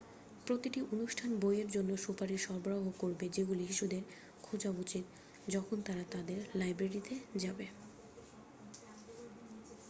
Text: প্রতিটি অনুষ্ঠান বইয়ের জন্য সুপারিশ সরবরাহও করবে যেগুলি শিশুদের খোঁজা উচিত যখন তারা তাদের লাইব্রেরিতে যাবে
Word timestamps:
প্রতিটি 0.47 0.79
অনুষ্ঠান 0.93 1.29
বইয়ের 1.39 1.69
জন্য 1.71 1.91
সুপারিশ 1.97 2.39
সরবরাহও 2.43 2.91
করবে 2.99 3.25
যেগুলি 3.29 3.63
শিশুদের 3.69 4.03
খোঁজা 4.43 4.71
উচিত 4.75 5.05
যখন 5.47 5.77
তারা 5.81 6.03
তাদের 6.13 6.39
লাইব্রেরিতে 6.55 7.13
যাবে 7.37 7.65